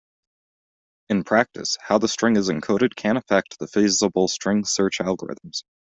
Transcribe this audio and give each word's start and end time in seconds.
In 1.09 1.23
practice, 1.23 1.77
how 1.79 1.99
the 1.99 2.07
string 2.07 2.35
is 2.35 2.49
encoded 2.49 2.95
can 2.95 3.17
affect 3.17 3.59
the 3.59 3.67
feasible 3.67 4.27
string 4.27 4.65
search 4.65 4.97
algorithms. 4.97 5.61